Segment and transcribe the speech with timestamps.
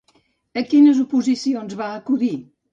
[0.61, 2.35] A quines oposicions va acudir?